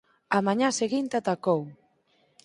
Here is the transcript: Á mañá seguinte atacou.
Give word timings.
Á 0.35 0.37
mañá 0.47 0.67
seguinte 0.81 1.13
atacou. 1.17 1.61